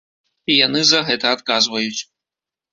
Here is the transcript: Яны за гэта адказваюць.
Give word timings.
Яны 0.65 0.81
за 0.93 0.99
гэта 1.11 1.25
адказваюць. 1.39 2.01